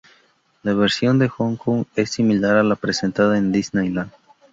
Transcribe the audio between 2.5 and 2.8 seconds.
a la